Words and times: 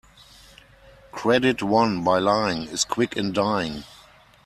Credit 1.11 1.61
won 1.61 2.03
by 2.03 2.17
lying 2.17 2.63
is 2.63 2.85
quick 2.85 3.15
in 3.15 3.33
dying. 3.33 3.83